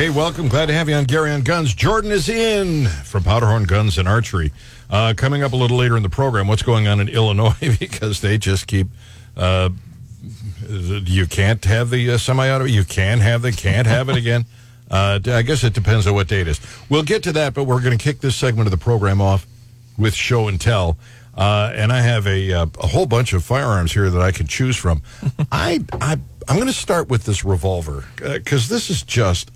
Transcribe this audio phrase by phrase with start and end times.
[0.00, 0.48] Hey, welcome.
[0.48, 1.74] Glad to have you on Gary on Guns.
[1.74, 4.50] Jordan is in from Powderhorn Guns and Archery.
[4.88, 8.22] Uh, coming up a little later in the program, what's going on in Illinois because
[8.22, 8.86] they just keep.
[9.36, 9.68] Uh,
[10.66, 12.64] you can't have the uh, semi-auto.
[12.64, 14.46] You can have the can't have it again.
[14.90, 16.60] Uh, I guess it depends on what day it is.
[16.88, 19.46] We'll get to that, but we're going to kick this segment of the program off
[19.96, 20.98] with show and tell.
[21.32, 24.48] Uh, and I have a, uh, a whole bunch of firearms here that I can
[24.48, 25.02] choose from.
[25.52, 29.52] I, I I'm going to start with this revolver because this is just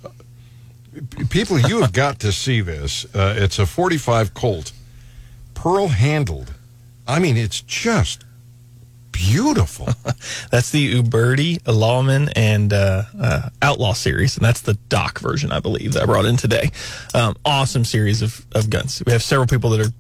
[1.30, 1.58] people.
[1.58, 3.04] You have got to see this.
[3.14, 4.72] Uh, it's a 45 Colt,
[5.54, 6.54] pearl handled.
[7.06, 8.24] I mean, it's just
[9.12, 9.86] beautiful.
[10.50, 15.60] that's the Uberti, Lawman, and uh, uh, Outlaw series, and that's the Doc version, I
[15.60, 16.70] believe, that I brought in today.
[17.14, 19.02] Um, awesome series of, of guns.
[19.06, 19.92] We have several people that are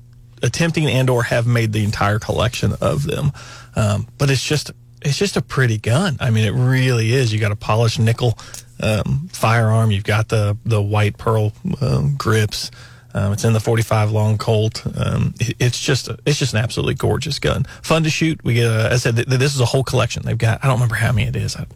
[0.42, 3.32] attempting and or have made the entire collection of them,
[3.76, 6.16] um, but it's just it's just a pretty gun.
[6.18, 7.32] I mean, it really is.
[7.32, 8.38] You got a polished nickel
[8.80, 9.90] um, firearm.
[9.90, 12.70] You've got the the white pearl um, grips.
[13.14, 14.84] Um, it's in the 45 long Colt.
[14.98, 17.64] Um, it, it's just a, it's just an absolutely gorgeous gun.
[17.82, 18.42] Fun to shoot.
[18.44, 18.70] We get.
[18.70, 20.24] Uh, I said th- this is a whole collection.
[20.24, 20.64] They've got.
[20.64, 21.54] I don't remember how many it is.
[21.54, 21.66] I,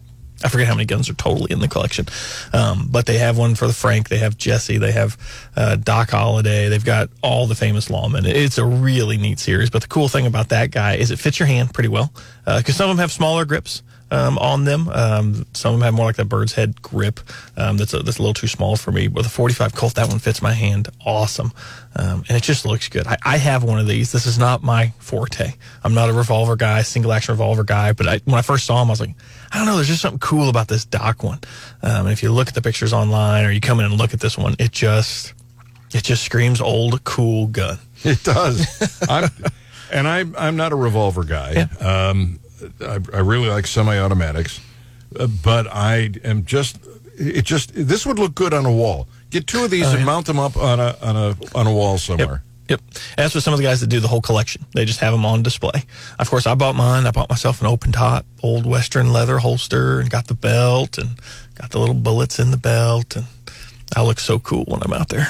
[0.42, 2.06] I forget how many guns are totally in the collection,
[2.53, 4.08] um, but they have one for the Frank.
[4.08, 4.78] They have Jesse.
[4.78, 5.17] They have
[5.56, 6.69] uh, Doc Holliday.
[6.69, 8.25] They've got all the famous lawmen.
[8.25, 9.70] It's a really neat series.
[9.70, 12.12] But the cool thing about that guy is it fits your hand pretty well
[12.45, 14.89] because uh, some of them have smaller grips um, on them.
[14.89, 17.20] Um, some of them have more like that bird's head grip.
[17.56, 19.09] Um, that's a, that's a little too small for me.
[19.09, 21.53] But the 45 Colt, that one fits my hand awesome,
[21.97, 23.06] um, and it just looks good.
[23.06, 24.12] I, I, have one of these.
[24.12, 25.55] This is not my forte.
[25.84, 27.92] I'm not a revolver guy, single action revolver guy.
[27.92, 29.14] But I, when I first saw him, I was like,
[29.53, 29.77] I don't know.
[29.77, 31.41] There's just something cool about this Doc one.
[31.83, 34.14] Um, and if you look at the pictures online, or you come in and look
[34.14, 35.34] at this one, it just
[35.92, 37.79] it just screams old cool gun.
[38.05, 39.01] It does.
[39.09, 39.31] I'm,
[39.92, 41.69] and I, I'm not a revolver guy.
[41.81, 42.09] Yeah.
[42.09, 42.39] Um,
[42.81, 44.61] I, I really like semi-automatics,
[45.19, 46.78] uh, but I am just
[47.17, 49.09] it just this would look good on a wall.
[49.31, 50.05] Get two of these oh, and yeah.
[50.05, 52.42] mount them up on a on a on a wall somewhere.
[52.69, 52.81] Yep.
[52.81, 52.81] Yep.
[53.17, 54.62] That's what some of the guys that do the whole collection.
[54.75, 55.84] They just have them on display.
[56.19, 57.07] Of course, I bought mine.
[57.07, 61.19] I bought myself an open top, old Western leather holster, and got the belt and
[61.55, 63.27] got the little bullets in the belt, and
[63.96, 65.29] I look so cool when I'm out there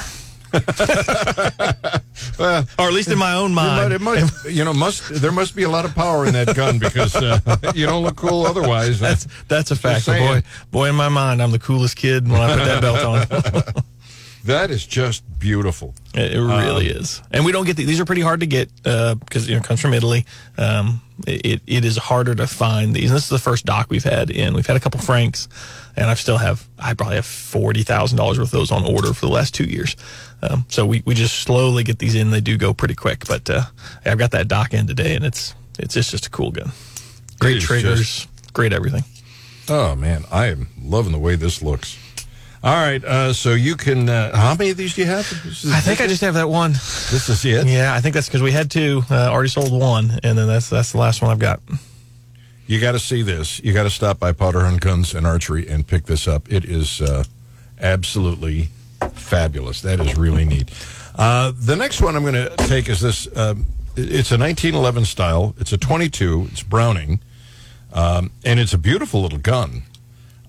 [2.38, 3.92] well, or at least in my own mind.
[3.92, 6.32] It might, it might, you know, must there must be a lot of power in
[6.34, 7.40] that gun because uh,
[7.74, 9.00] you don't look cool otherwise.
[9.00, 10.06] That's that's a fact.
[10.06, 13.84] Boy, boy, in my mind, I'm the coolest kid when I put that belt on.
[14.44, 15.94] that is just beautiful.
[16.14, 18.46] It, it really um, is, and we don't get the, these are pretty hard to
[18.46, 20.24] get because uh, you know it comes from Italy.
[20.56, 23.10] Um, it it is harder to find these.
[23.10, 24.54] And this is the first doc we've had in.
[24.54, 25.48] We've had a couple Franks,
[25.96, 29.12] and I still have I probably have forty thousand dollars worth of those on order
[29.12, 29.96] for the last two years.
[30.42, 32.30] Um, so we, we just slowly get these in.
[32.30, 33.62] They do go pretty quick, but uh,
[34.04, 36.70] I've got that Doc in today, and it's it's just, just a cool gun.
[37.40, 38.52] Great triggers, just...
[38.52, 39.04] great everything.
[39.68, 41.98] Oh man, I am loving the way this looks.
[42.62, 44.08] All right, uh, so you can.
[44.08, 45.26] Uh, how many of these do you have?
[45.72, 46.72] I think I just have that one.
[46.72, 47.66] This is it.
[47.68, 49.02] Yeah, I think that's because we had two.
[49.10, 51.60] Uh, already sold one, and then that's that's the last one I've got.
[52.66, 53.60] You got to see this.
[53.62, 56.52] You got to stop by Powderhorn Guns and Archery and pick this up.
[56.52, 57.24] It is uh,
[57.80, 58.68] absolutely
[59.12, 59.82] Fabulous.
[59.82, 60.70] That is really neat.
[61.14, 63.26] Uh, the next one I'm going to take is this.
[63.36, 65.54] Um, it's a 1911 style.
[65.58, 66.48] It's a 22.
[66.52, 67.20] It's Browning,
[67.92, 69.82] um, and it's a beautiful little gun.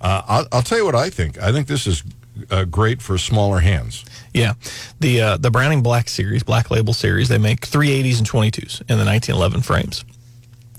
[0.02, 1.42] Uh, I'll, I'll, tell you what I think.
[1.42, 2.04] I think this is
[2.50, 4.06] uh, great for smaller hands.
[4.34, 4.54] Yeah,
[5.00, 8.98] the uh, the Browning Black series, Black Label series, they make 380s and 22s in
[8.98, 10.06] the 1911 frames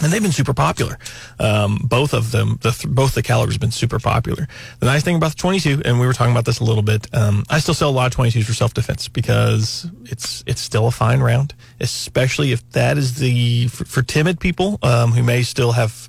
[0.03, 0.99] and they've been super popular.
[1.39, 4.49] Um, both of them, the th- both the calibers have been super popular.
[4.79, 7.07] The nice thing about the 22, and we were talking about this a little bit,
[7.15, 10.87] um, I still sell a lot of 22s for self defense because it's it's still
[10.87, 15.43] a fine round, especially if that is the for, for timid people um, who may
[15.43, 16.09] still have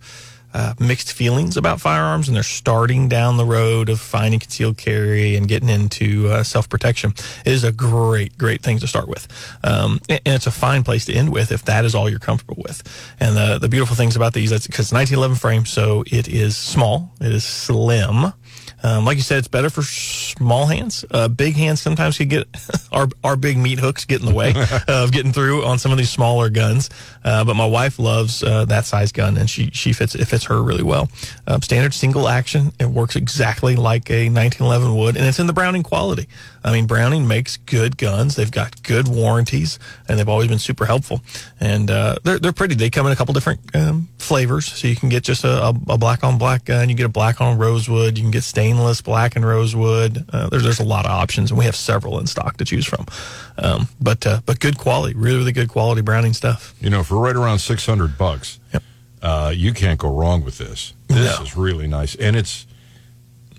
[0.54, 5.36] uh, mixed feelings about firearms and they're starting down the road of finding concealed carry
[5.36, 7.14] and getting into uh, self protection,
[7.46, 9.28] is a great, great thing to start with.
[9.64, 12.20] Um, and, and, it's a fine place to end with if that is all you're
[12.20, 12.82] comfortable with.
[13.20, 17.14] And the, the beautiful things about these, that's because 1911 frame, so it is small,
[17.22, 18.34] it is slim.
[18.84, 21.06] Um, like you said, it's better for small hands.
[21.12, 22.48] Uh, big hands sometimes can get
[22.92, 24.54] our our big meat hooks get in the way
[24.88, 26.90] of getting through on some of these smaller guns.
[27.24, 30.46] Uh, but my wife loves uh, that size gun, and she she fits it fits
[30.46, 31.10] her really well.
[31.48, 32.72] Um, standard single action.
[32.80, 36.28] It works exactly like a 1911 would, and it's in the Browning quality.
[36.64, 38.36] I mean, Browning makes good guns.
[38.36, 41.22] They've got good warranties, and they've always been super helpful.
[41.60, 42.76] And uh, they're they're pretty.
[42.76, 45.74] They come in a couple different um, flavors, so you can get just a, a,
[45.74, 46.90] black on black gun.
[46.90, 48.18] You get a black on rosewood.
[48.18, 50.26] You can get stainless black and rosewood.
[50.32, 52.86] Uh, there's there's a lot of options, and we have several in stock to choose
[52.86, 53.06] from.
[53.58, 56.76] Um, but uh, but good quality, really really good quality Browning stuff.
[56.80, 58.84] You know, for right around six hundred bucks, yep.
[59.22, 60.94] Uh, you can't go wrong with this.
[61.08, 61.44] This no.
[61.44, 62.66] is really nice, and it's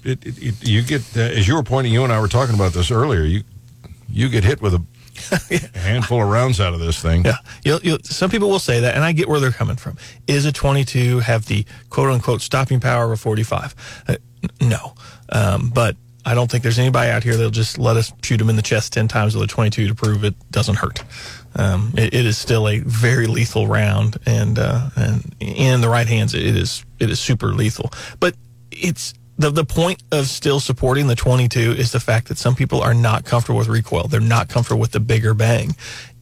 [0.05, 1.93] it, it, it, you get uh, as you were pointing.
[1.93, 3.23] You and I were talking about this earlier.
[3.23, 3.43] You
[4.09, 4.83] you get hit with a
[5.75, 7.25] handful of rounds out of this thing.
[7.25, 9.97] Yeah, you'll, you'll, some people will say that, and I get where they're coming from.
[10.27, 13.75] Is a 22 have the quote unquote stopping power of a 45?
[14.09, 14.17] Uh,
[14.61, 14.95] no,
[15.31, 18.49] um, but I don't think there's anybody out here that'll just let us shoot them
[18.49, 21.03] in the chest 10 times with a 22 to prove it doesn't hurt.
[21.57, 26.07] Um, it, it is still a very lethal round, and uh, and in the right
[26.07, 27.91] hands, it is it is super lethal.
[28.21, 28.37] But
[28.71, 32.81] it's the the point of still supporting the 22 is the fact that some people
[32.81, 34.07] are not comfortable with recoil.
[34.09, 35.75] They're not comfortable with the bigger bang.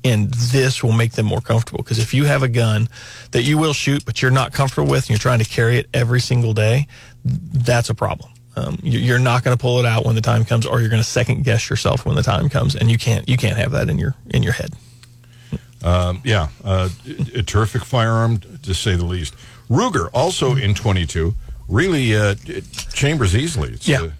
[0.03, 2.89] And this will make them more comfortable because if you have a gun
[3.33, 5.89] that you will shoot, but you're not comfortable with, and you're trying to carry it
[5.93, 6.87] every single day,
[7.25, 8.31] that's a problem.
[8.57, 10.89] Um, you- you're not going to pull it out when the time comes, or you're
[10.89, 13.73] going to second guess yourself when the time comes, and you can't you can't have
[13.73, 14.71] that in your in your head.
[15.83, 16.89] Um, yeah, uh,
[17.35, 19.35] a terrific firearm to say the least.
[19.71, 21.35] Ruger also in 22,
[21.71, 22.35] really uh,
[22.93, 23.71] chambers easily.
[23.73, 24.03] It's, Yeah.
[24.03, 24.11] uh,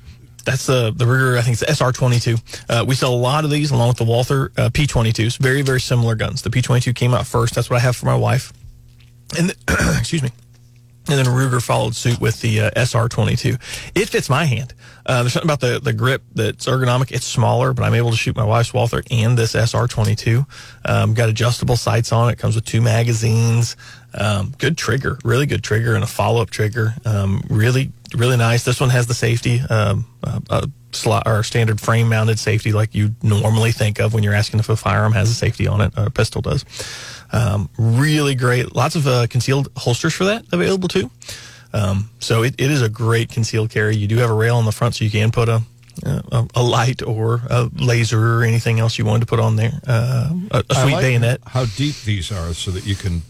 [0.45, 1.37] That's the the Ruger.
[1.39, 2.65] I think it's the SR22.
[2.69, 5.39] Uh, we sell a lot of these along with the Walther uh, P22s.
[5.39, 6.43] Very very similar guns.
[6.43, 7.55] The P22 came out first.
[7.55, 8.53] That's what I have for my wife.
[9.39, 10.31] And the, excuse me.
[11.09, 13.59] And then Ruger followed suit with the uh, SR22.
[13.97, 14.75] It fits my hand.
[15.05, 17.11] Uh, there's something about the, the grip that's ergonomic.
[17.11, 20.47] It's smaller, but I'm able to shoot my wife's Walther and this SR22.
[20.85, 22.39] Um, got adjustable sights on it.
[22.39, 23.77] Comes with two magazines.
[24.15, 26.95] Um, good trigger, really good trigger, and a follow up trigger.
[27.05, 28.65] Um, really, really nice.
[28.65, 32.95] This one has the safety, um, uh, uh, slot or standard frame mounted safety like
[32.95, 35.93] you normally think of when you're asking if a firearm has a safety on it.
[35.97, 36.65] or A pistol does.
[37.33, 38.75] Um, really great.
[38.75, 41.11] Lots of uh, concealed holsters for that available too.
[41.73, 43.95] Um, so it, it is a great concealed carry.
[43.97, 45.63] You do have a rail on the front, so you can put a
[46.03, 49.73] a, a light or a laser or anything else you wanted to put on there.
[49.87, 51.41] Uh, a, a sweet like bayonet.
[51.47, 53.23] How deep these are, so that you can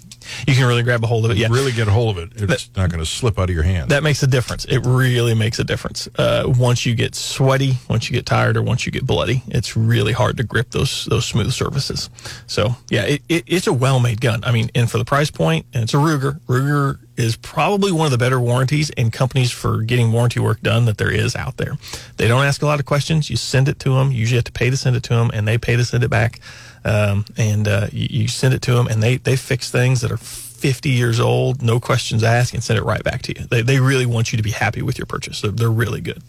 [0.46, 1.36] You can really grab a hold of it.
[1.36, 1.48] Yeah.
[1.50, 2.50] really get a hold of it.
[2.50, 3.90] It's not going to slip out of your hand.
[3.90, 4.64] that makes a difference.
[4.64, 6.08] It really makes a difference.
[6.16, 9.76] Uh, once you get sweaty, once you get tired, or once you get bloody, it's
[9.76, 12.10] really hard to grip those those smooth surfaces.
[12.46, 14.44] So yeah, it, it, it's a well made gun.
[14.44, 16.40] I mean, and for the price point, and it's a Ruger.
[16.46, 20.86] Ruger is probably one of the better warranties and companies for getting warranty work done
[20.86, 21.76] that there is out there.
[22.16, 23.28] They don't ask a lot of questions.
[23.28, 24.10] You send it to them.
[24.10, 26.02] You usually have to pay to send it to them, and they pay to send
[26.02, 26.40] it back.
[26.84, 30.10] Um, and uh, you, you send it to them, and they they fix things that
[30.10, 33.46] are 50 years old, no questions asked, and send it right back to you.
[33.46, 35.40] They, they really want you to be happy with your purchase.
[35.40, 36.22] They're, they're really good.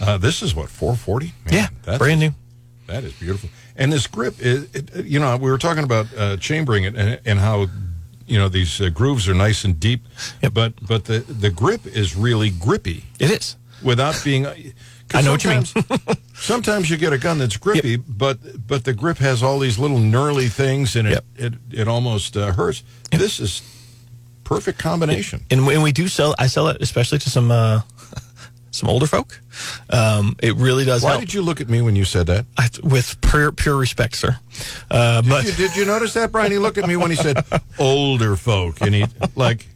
[0.00, 1.32] Uh, this is what 440.
[1.50, 2.30] yeah, that's, brand new.
[2.86, 3.50] That is beautiful.
[3.76, 7.20] And this grip is, it, you know, we were talking about uh, chambering it and,
[7.24, 7.66] and how,
[8.26, 10.02] you know, these uh, grooves are nice and deep,
[10.42, 10.54] Yep.
[10.54, 13.56] but but the the grip is really grippy It is.
[13.82, 14.46] without being.
[15.14, 15.64] I know what you mean.
[16.34, 19.98] sometimes- you get a gun that's grippy, but but the grip has all these little
[19.98, 21.24] gnarly things, and it Yep.
[21.36, 22.82] it, it almost uh, hurts.
[23.10, 23.62] This is
[24.44, 25.44] perfect combination.
[25.50, 27.80] And when we do sell, I sell it especially to some uh,
[28.70, 29.40] some older folk.
[29.90, 31.20] Um, it really does Why help.
[31.20, 32.46] did you look at me when you said that?
[32.58, 34.36] I, with pure, pure respect, sir.
[34.90, 36.50] Uh, but you, did you notice that, Brian?
[36.52, 37.44] He looked at me when he said
[37.78, 39.04] older folk, and he
[39.36, 39.66] like.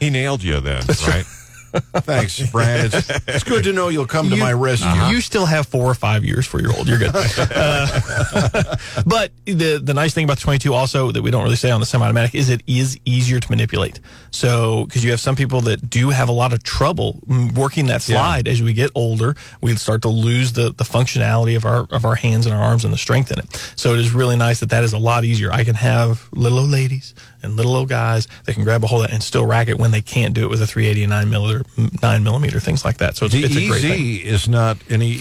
[0.00, 1.24] He nailed you then, right?
[1.74, 2.86] Thanks, Brad.
[2.86, 4.90] It's, it's good to know you'll come to my rescue.
[5.08, 6.88] You still have four or five years for your old.
[6.88, 7.14] You're good.
[7.54, 8.76] Uh,
[9.06, 11.80] but the the nice thing about the 22 also that we don't really say on
[11.80, 14.00] the semi-automatic is it is easier to manipulate.
[14.30, 17.86] So because you have some people that do have a lot of trouble mm, working
[17.86, 21.86] that slide as we get older, we start to lose the the functionality of our
[21.90, 23.72] of our hands and our arms and the strength in it.
[23.76, 25.52] So it is really nice that that is a lot easier.
[25.52, 27.14] I can have little old ladies
[27.44, 29.78] and little old guys that can grab a hold of it and still rack it
[29.78, 31.64] when they can't do it with a 389 millimeter,
[32.02, 33.16] nine millimeter, things like that.
[33.16, 34.20] So it's, The it's a great thing.
[34.20, 35.20] Is not any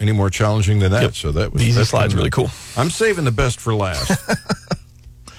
[0.00, 1.02] any more challenging than that.
[1.02, 1.14] Yep.
[1.14, 2.50] So that was The that's slide's really cool.
[2.76, 4.10] I'm saving the best for last.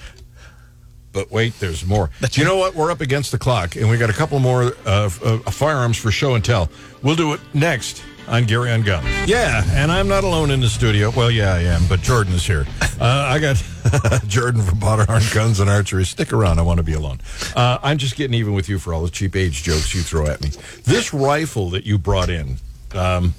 [1.12, 2.10] but wait, there's more.
[2.20, 2.50] That's you right.
[2.50, 2.74] know what?
[2.74, 6.10] We're up against the clock, and we got a couple more uh, uh, firearms for
[6.10, 6.68] show and tell.
[7.02, 9.06] We'll do it next on Gary on Guns.
[9.28, 11.10] Yeah, and I'm not alone in the studio.
[11.10, 12.66] Well, yeah, I am, but Jordan is here.
[13.00, 13.62] Uh, I got
[14.26, 16.04] Jordan from Powderhorn Guns and Archery.
[16.04, 16.58] Stick around.
[16.58, 17.20] I want to be alone.
[17.54, 20.26] Uh, I'm just getting even with you for all the cheap age jokes you throw
[20.26, 20.50] at me.
[20.84, 22.56] This rifle that you brought in,
[22.94, 23.34] um,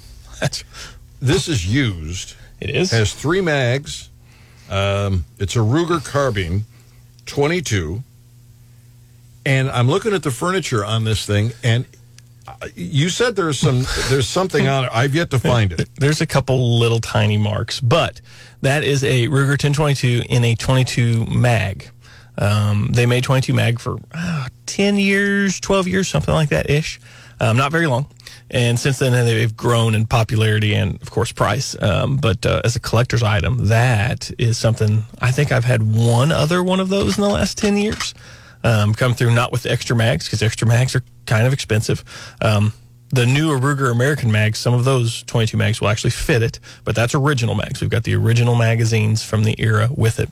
[1.20, 2.90] this is used it is.
[2.90, 4.08] has three mags.
[4.70, 6.64] Um, it's a Ruger carbine,
[7.26, 8.02] 22.
[9.46, 11.86] And I'm looking at the furniture on this thing, and
[12.74, 14.90] you said there's some there's something on it.
[14.92, 15.88] I've yet to find it.
[15.98, 18.20] There's a couple little tiny marks, but
[18.62, 21.90] that is a Ruger 1022 in a 22 mag.
[22.36, 27.00] Um, they made 22 mag for uh, 10 years, 12 years, something like that ish.
[27.40, 28.06] Um, not very long.
[28.50, 31.80] And since then, they've grown in popularity and, of course, price.
[31.80, 36.32] Um, but uh, as a collector's item, that is something I think I've had one
[36.32, 38.14] other one of those in the last 10 years
[38.64, 42.04] um, come through, not with the extra mags, because extra mags are kind of expensive.
[42.40, 42.72] Um,
[43.10, 46.94] the new Ruger American mags, some of those 22 mags will actually fit it, but
[46.94, 47.80] that's original mags.
[47.80, 50.28] We've got the original magazines from the era with it.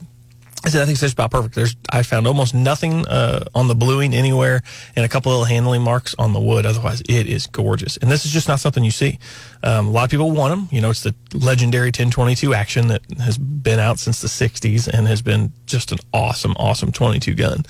[0.65, 1.55] I said, I think it's just about perfect.
[1.55, 4.63] There's, I found almost nothing uh, on the bluing anywhere,
[4.95, 6.65] and a couple little handling marks on the wood.
[6.65, 7.95] Otherwise, it is gorgeous.
[7.97, 9.19] And this is just not something you see.
[9.63, 10.67] Um, a lot of people want them.
[10.71, 15.07] You know, it's the legendary 1022 action that has been out since the 60s and
[15.07, 17.63] has been just an awesome, awesome 22 gun.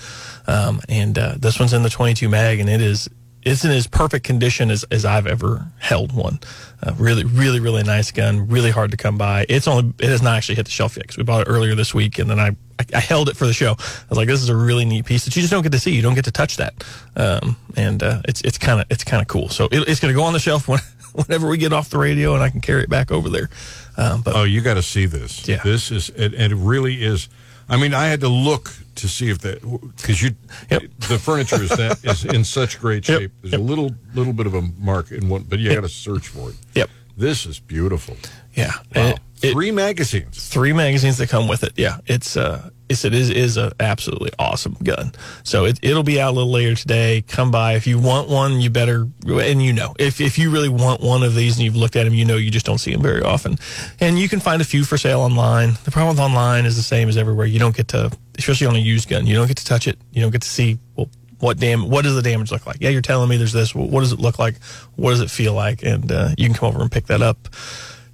[0.48, 3.08] Um, and uh, this one's in the 22 mag, and it is
[3.42, 6.40] it's in as perfect condition as, as I've ever held one.
[6.82, 8.48] Uh, really, really, really nice gun.
[8.48, 9.46] Really hard to come by.
[9.48, 11.74] It's only it has not actually hit the shelf yet because we bought it earlier
[11.74, 13.72] this week, and then I, I, I held it for the show.
[13.72, 15.78] I was like, this is a really neat piece that you just don't get to
[15.78, 15.92] see.
[15.92, 16.84] You don't get to touch that,
[17.16, 19.48] um, and uh, it's it's kind of it's kind of cool.
[19.48, 20.80] So it, it's going to go on the shelf when,
[21.12, 23.50] whenever we get off the radio, and I can carry it back over there.
[23.96, 25.46] Um, but Oh, you got to see this.
[25.46, 25.60] Yeah.
[25.62, 27.28] This is, it, and it really is.
[27.68, 29.60] I mean, I had to look to see if that,
[29.96, 30.30] because you,
[30.70, 30.82] Yep.
[31.08, 33.20] the furniture is that is in such great Yep.
[33.20, 33.32] shape.
[33.42, 33.60] There's Yep.
[33.60, 36.50] a little, little bit of a mark in one, but you got to search for
[36.50, 36.56] it.
[36.74, 36.90] Yep.
[37.16, 38.16] This is beautiful.
[38.54, 39.08] yeah, Wow.
[39.10, 40.48] It- it- Three magazines.
[40.48, 41.72] three magazines that come with it.
[41.76, 45.12] Yeah, it's uh, it is is a absolutely awesome gun.
[45.42, 47.22] So it it'll be out a little later today.
[47.26, 48.60] Come by if you want one.
[48.60, 51.76] You better and you know if if you really want one of these and you've
[51.76, 53.58] looked at them, you know you just don't see them very often.
[54.00, 55.74] And you can find a few for sale online.
[55.84, 57.46] The problem with online is the same as everywhere.
[57.46, 59.98] You don't get to, especially on a used gun, you don't get to touch it.
[60.12, 61.08] You don't get to see well
[61.40, 62.78] what dam what does the damage look like?
[62.80, 63.74] Yeah, you're telling me there's this.
[63.74, 64.62] What does it look like?
[64.96, 65.82] What does it feel like?
[65.82, 67.48] And uh, you can come over and pick that up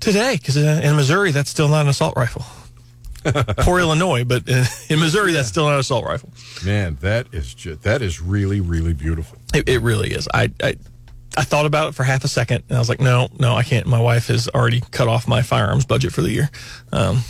[0.01, 2.45] today because in Missouri that's still not an assault rifle.
[3.59, 6.31] Poor Illinois, but in, in Missouri that's still not an assault rifle.
[6.65, 9.39] Man, that is just, that is really, really beautiful.
[9.55, 10.29] It, it really is.
[10.33, 10.77] I, I
[11.37, 13.65] I thought about it for half a second and I was like, no, no, I
[13.65, 13.87] can't.
[13.89, 16.49] My wife has already cut off my firearms budget for the year.
[16.93, 17.23] Um,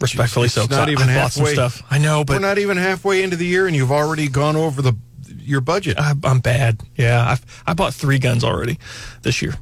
[0.00, 0.66] respectfully It's so.
[0.68, 1.52] not I- even I bought halfway.
[1.54, 1.82] stuff.
[1.88, 4.82] I know, but We're not even halfway into the year, and you've already gone over
[4.82, 4.96] the
[5.38, 5.98] your budget.
[5.98, 6.80] I, I'm bad.
[6.96, 8.78] Yeah, I've, I bought three guns already
[9.22, 9.54] this year.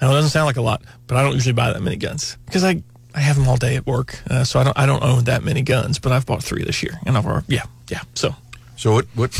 [0.00, 1.96] I know it doesn't sound like a lot, but I don't usually buy that many
[1.96, 2.82] guns because I,
[3.14, 4.20] I have them all day at work.
[4.30, 6.82] Uh, so I don't I don't own that many guns, but I've bought three this
[6.82, 8.02] year, and I've already, yeah yeah.
[8.14, 8.34] So
[8.76, 9.06] So what?
[9.14, 9.38] What?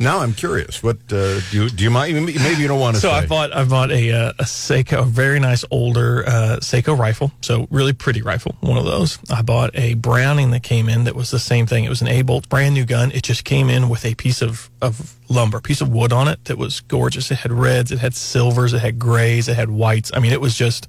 [0.00, 0.80] Now I'm curious.
[0.80, 1.84] What uh, do you do?
[1.84, 3.16] You might maybe you don't want to so say.
[3.16, 7.32] I bought I bought a uh, a Sako, a very nice older uh, Sako rifle.
[7.40, 9.18] So really pretty rifle, one of those.
[9.28, 11.82] I bought a Browning that came in that was the same thing.
[11.84, 13.10] It was an A bolt, brand new gun.
[13.10, 16.44] It just came in with a piece of of lumber, piece of wood on it
[16.44, 17.32] that was gorgeous.
[17.32, 20.12] It had reds, it had silvers, it had grays, it had whites.
[20.14, 20.86] I mean, it was just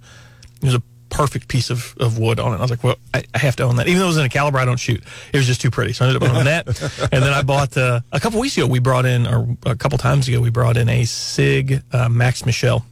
[0.62, 2.58] it was a perfect piece of, of wood on it.
[2.58, 3.88] I was like, well, I, I have to own that.
[3.88, 5.94] Even though it was in a caliber I don't shoot, it was just too pretty.
[5.94, 6.68] So I ended up owning that.
[7.12, 9.98] And then I bought, uh, a couple weeks ago, we brought in, or a couple
[9.98, 12.86] times ago, we brought in a SIG uh, Max Michel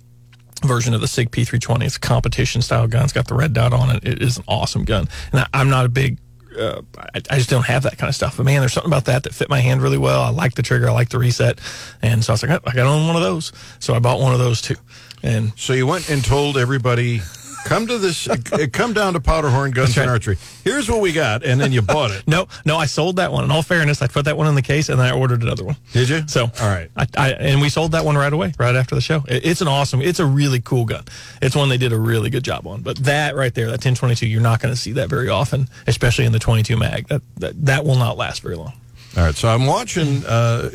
[0.65, 1.83] version of the SIG P320.
[1.83, 3.03] It's a competition style gun.
[3.03, 4.03] It's got the red dot on it.
[4.03, 5.07] It is an awesome gun.
[5.31, 6.17] And I, I'm not a big,
[6.57, 8.37] uh, I, I just don't have that kind of stuff.
[8.37, 10.21] But man, there's something about that that fit my hand really well.
[10.21, 10.89] I like the trigger.
[10.89, 11.59] I like the reset.
[12.01, 13.51] And so I was like, I, I got to own one of those.
[13.79, 14.75] So I bought one of those too.
[15.23, 17.21] And So you went and told everybody,
[17.67, 18.27] come to this,
[18.73, 20.09] come down to Powderhorn Guns That's and.
[20.09, 20.37] Archery.
[20.63, 22.23] Here's what we got, and then you bought it.
[22.27, 23.45] No, no, I sold that one.
[23.45, 25.63] In all fairness, I put that one in the case and then I ordered another
[25.63, 25.77] one.
[25.93, 26.27] Did you?
[26.27, 26.89] So, all right.
[26.95, 29.23] I, I and we sold that one right away, right after the show.
[29.27, 31.05] It, it's an awesome, it's a really cool gun.
[31.41, 32.81] It's one they did a really good job on.
[32.81, 36.25] But that right there, that 1022, you're not going to see that very often, especially
[36.25, 37.07] in the 22 mag.
[37.07, 38.73] That that, that will not last very long.
[39.15, 39.35] All right.
[39.35, 40.69] So I'm watching uh,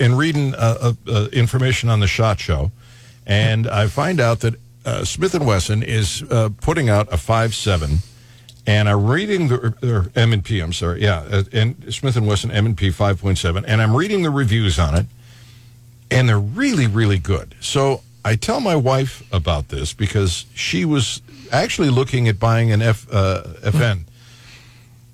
[0.00, 2.70] and reading uh, uh, uh, information on the Shot Show,
[3.26, 7.54] and I find out that uh, Smith and Wesson is uh, putting out a five
[7.54, 7.98] seven,
[8.66, 10.60] and I'm reading the M and P.
[10.60, 13.80] I'm sorry, yeah, uh, and Smith and Wesson M and P five point seven, and
[13.80, 15.06] I'm reading the reviews on it,
[16.10, 17.54] and they're really really good.
[17.60, 22.82] So I tell my wife about this because she was actually looking at buying an
[22.82, 24.00] F uh, FN.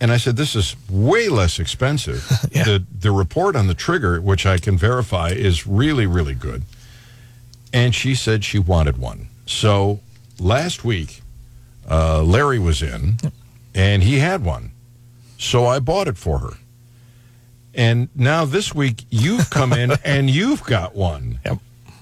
[0.01, 2.25] And I said, "This is way less expensive.
[2.53, 2.65] Yeah.
[2.65, 6.63] The the report on the trigger, which I can verify, is really really good."
[7.73, 9.28] And she said she wanted one.
[9.49, 10.01] So
[10.39, 11.23] last week,
[11.91, 13.17] uh, Larry was in,
[13.75, 14.73] and he had one.
[15.39, 16.51] So I bought it for her.
[17.75, 21.41] And now this week you've come in and you've got one.
[21.47, 21.59] Yep.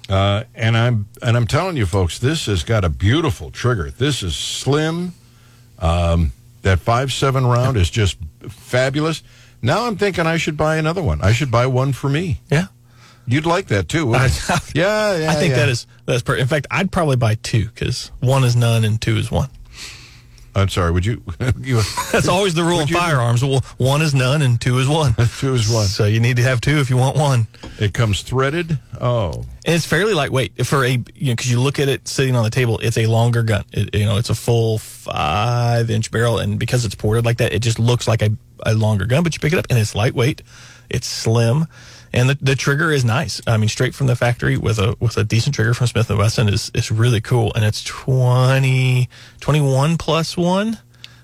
[0.08, 3.90] Uh, and I'm and I'm telling you, folks, this has got a beautiful trigger.
[3.90, 5.14] This is slim.
[5.78, 8.16] Um, that five seven round is just
[8.48, 9.22] fabulous.
[9.62, 11.20] Now I'm thinking I should buy another one.
[11.22, 12.40] I should buy one for me.
[12.50, 12.66] Yeah.
[13.26, 14.40] You'd like that too, wouldn't you?
[14.54, 15.30] I- yeah, yeah.
[15.30, 15.56] I think yeah.
[15.56, 16.42] that is that's perfect.
[16.42, 19.48] in fact I'd probably buy two because one is none and two is one.
[20.54, 20.90] I'm sorry.
[20.90, 21.22] Would you?
[21.60, 23.44] you That's always the rule in firearms.
[23.44, 25.14] Well, one is none and two is one.
[25.38, 25.84] two is one.
[25.84, 27.46] So you need to have two if you want one.
[27.78, 28.78] It comes threaded.
[28.98, 32.34] Oh, And it's fairly lightweight for a you know because you look at it sitting
[32.36, 32.78] on the table.
[32.78, 33.64] It's a longer gun.
[33.72, 37.52] It, you know, it's a full five inch barrel, and because it's ported like that,
[37.52, 38.30] it just looks like a,
[38.64, 39.24] a longer gun.
[39.24, 40.40] But you pick it up and it's lightweight,
[40.88, 41.66] It's slim,
[42.16, 43.40] and the, the trigger is nice.
[43.46, 46.18] I mean, straight from the factory with a with a decent trigger from Smith and
[46.18, 49.08] Wesson is is really cool, and it's 20,
[49.40, 50.78] 21 plus one.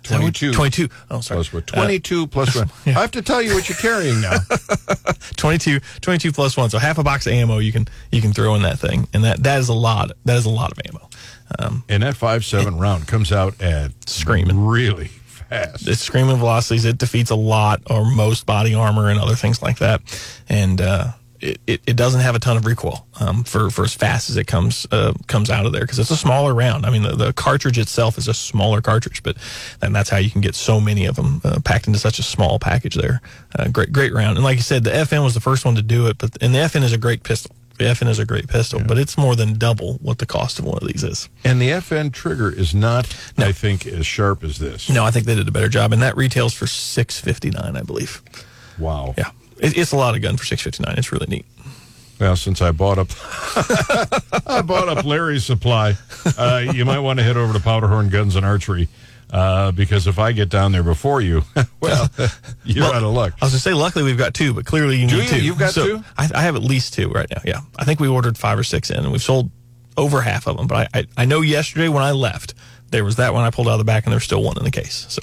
[0.05, 0.53] Is that what- 22.
[0.53, 0.89] 22.
[1.11, 1.37] Oh, sorry.
[1.39, 1.67] Plus what?
[1.69, 2.71] 22 plus one.
[2.87, 4.37] I have to tell you what you're carrying now.
[5.37, 6.71] 22, 22 plus one.
[6.71, 9.25] So half a box of ammo you can you can throw in that thing, and
[9.25, 10.11] that that is a lot.
[10.25, 11.09] That is a lot of ammo.
[11.59, 14.65] Um, and that 5.7 round comes out at Screaming.
[14.65, 15.11] really
[15.53, 15.89] fast.
[15.89, 16.85] it's screaming velocities.
[16.85, 20.01] It defeats a lot or most body armor and other things like that,
[20.49, 23.93] and uh, it, it, it doesn't have a ton of recoil um, for for as
[23.93, 26.87] fast as it comes uh, comes out of there because it's a smaller round.
[26.87, 29.37] I mean, the, the cartridge itself is a smaller cartridge, but
[29.83, 32.23] and that's how you can get so many of them uh, packed into such a
[32.23, 32.95] small package.
[32.95, 33.21] There,
[33.59, 34.37] uh, great great round.
[34.37, 36.55] And like you said, the FN was the first one to do it, but and
[36.55, 37.55] the FN is a great pistol.
[37.79, 40.65] The FN is a great pistol, but it's more than double what the cost of
[40.67, 41.29] one of these is.
[41.45, 43.07] And the FN trigger is not,
[43.39, 44.89] I think, as sharp as this.
[44.91, 47.77] No, I think they did a better job, and that retails for six fifty nine,
[47.77, 48.23] I believe.
[48.79, 49.15] Wow.
[49.17, 50.95] Yeah, it, it's a lot of gun for six fifty nine.
[50.99, 51.47] It's really neat.
[52.21, 53.09] Well, since I bought up,
[54.47, 55.97] I bought up Larry's supply.
[56.39, 58.89] Uh, you might want to head over to Powderhorn Guns and Archery
[59.33, 61.43] uh, because if I get down there before you,
[61.81, 62.09] well,
[62.65, 63.33] you're Well, out of luck.
[63.41, 65.39] I was gonna say, luckily we've got two, but clearly you Do need you?
[65.39, 66.05] 2 You've got So two?
[66.17, 67.41] I, I have at least two right now.
[67.45, 69.51] Yeah, I think we ordered five or six in, and we've sold
[69.97, 70.67] over half of them.
[70.67, 72.55] But I, I, I know yesterday when I left,
[72.91, 74.65] there was that one I pulled out of the back, and there's still one in
[74.65, 75.07] the case.
[75.09, 75.23] So,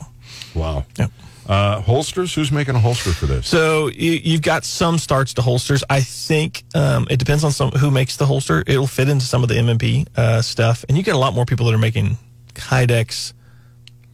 [0.56, 0.86] Wow.
[0.98, 1.08] yeah.
[1.48, 2.34] Uh, holsters?
[2.36, 3.48] Who's making a holster for this?
[3.48, 5.84] So you, you've got some starts to holsters.
[5.90, 8.64] I think um, it depends on some who makes the holster.
[8.68, 11.46] It'll fit into some of the MMP uh, stuff, and you get a lot more
[11.46, 12.18] people that are making
[12.54, 13.34] Kydex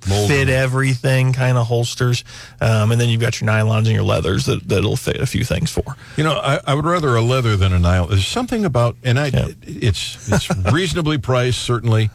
[0.07, 0.29] Molded.
[0.47, 2.24] fit everything kind of holsters,
[2.62, 5.43] um, and then you've got your nylons and your leathers that that'll fit a few
[5.43, 5.95] things for.
[6.17, 8.09] You know, I, I would rather a leather than a nylon.
[8.09, 9.47] There's something about, and I, Yeah.
[9.63, 12.09] it's it's reasonably priced, certainly.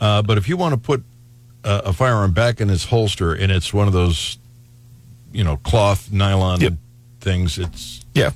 [0.00, 1.02] Uh, but if you want to put
[1.64, 4.38] a, a firearm back in its holster and it's one of those,
[5.32, 6.72] you know, cloth nylon Yep.
[7.20, 8.30] things, it's Yeah.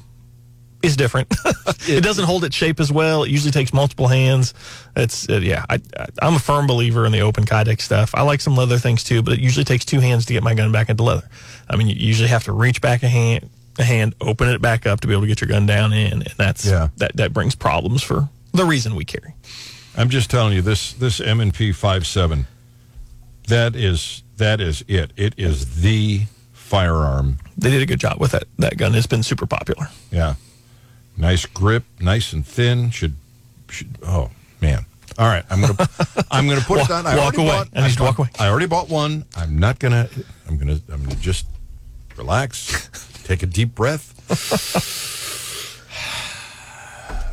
[0.82, 1.34] It's different.
[1.88, 3.24] it doesn't hold its shape as well.
[3.24, 4.54] It usually takes multiple hands.
[4.94, 5.64] It's uh, yeah.
[5.68, 8.14] I, I, I'm a firm believer in the open Kydex stuff.
[8.14, 10.54] I like some leather things too, but it usually takes two hands to get my
[10.54, 11.28] gun back into leather.
[11.68, 14.86] I mean, you usually have to reach back a hand, a hand, open it back
[14.86, 16.88] up to be able to get your gun down in, and that's Yeah.
[16.98, 19.34] that that brings problems for the reason we carry.
[19.96, 22.46] I'm just telling you this this M and P 57
[23.48, 25.12] that is that is it.
[25.16, 27.38] It is the firearm.
[27.56, 28.94] They did a good job with that that gun.
[28.94, 29.88] It's been super popular.
[30.12, 30.34] Yeah.
[31.18, 32.90] Nice grip, nice and thin.
[32.90, 33.16] Should
[33.68, 34.30] should oh
[34.62, 34.86] man.
[35.18, 35.74] All right, I'm gonna
[36.30, 37.06] I'm gonna put Walk- it down.
[37.06, 37.48] I walk already away.
[37.50, 37.68] bought.
[37.74, 38.28] I need you to walk away.
[38.38, 39.24] I already bought one.
[39.36, 40.08] I'm not gonna.
[40.48, 40.78] I'm gonna.
[40.92, 41.46] I'm gonna just
[42.16, 42.88] relax,
[43.24, 44.14] take a deep breath.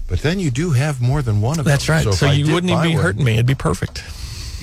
[0.07, 1.95] But then you do have more than one of That's them.
[1.95, 2.05] right.
[2.07, 3.33] if So, you wouldn't even be one- hurting me.
[3.33, 4.03] It'd be perfect.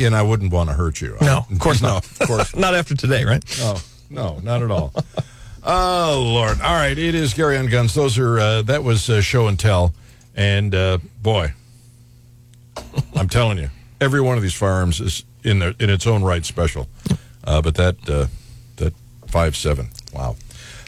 [0.00, 1.16] and I wouldn't want to hurt you.
[1.20, 2.04] No, of course no, not.
[2.20, 2.54] Of course.
[2.56, 3.42] not after today, right?
[3.60, 4.92] Oh, no, not at all.
[5.64, 6.60] Oh, Lord.
[6.60, 7.94] All right, it is Gary on Guns.
[7.94, 9.94] Those are, uh, that was uh, show and tell.
[10.34, 11.52] And uh, boy,
[13.14, 13.70] I'm telling you,
[14.00, 16.88] every one of these firearms is in their, in its own right special.
[17.44, 18.26] Uh, but that, uh,
[18.76, 18.94] that
[19.26, 20.36] 5.7, wow.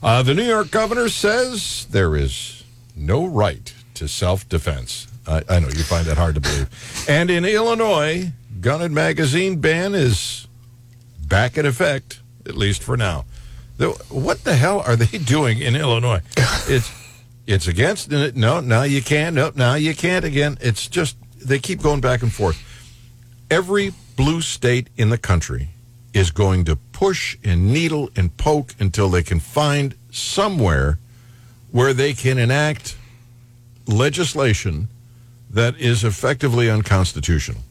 [0.03, 5.07] Uh, the New York governor says there is no right to self defense.
[5.27, 7.07] I, I know you find that hard to believe.
[7.09, 10.47] And in Illinois, gun and magazine ban is
[11.27, 13.25] back in effect, at least for now.
[13.77, 16.23] What the hell are they doing in Illinois?
[16.69, 16.91] It's
[17.47, 19.37] it's against no, now you can't.
[19.37, 20.59] No, now you can't again.
[20.61, 22.59] It's just they keep going back and forth.
[23.51, 25.69] Every blue state in the country
[26.13, 30.99] is going to push and needle and poke until they can find somewhere
[31.71, 32.97] where they can enact
[33.87, 34.89] legislation
[35.51, 37.63] that is effectively unconstitutional.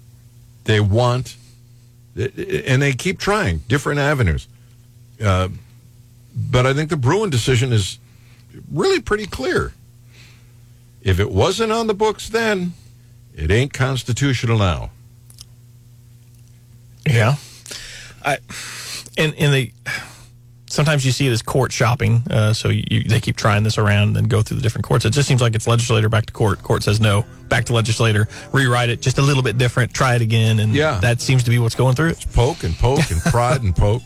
[0.65, 1.37] They want
[2.15, 4.47] and they keep trying different avenues.
[5.23, 5.49] Uh,
[6.35, 7.99] but I think the Bruen decision is
[8.71, 9.73] really pretty clear.
[11.01, 12.73] If it wasn't on the books then,
[13.35, 14.91] it ain't constitutional now.
[17.05, 17.35] Yeah,
[18.23, 18.37] I
[19.17, 19.73] and and they
[20.69, 22.23] sometimes you see it as court shopping.
[22.29, 25.03] Uh, so you, they keep trying this around and then go through the different courts.
[25.05, 26.63] It just seems like it's legislator back to court.
[26.63, 28.27] Court says no, back to legislator.
[28.53, 29.93] Rewrite it just a little bit different.
[29.93, 30.99] Try it again, and Yeah.
[31.01, 32.25] that seems to be what's going through it.
[32.33, 34.01] Poke and poke and prod and poke.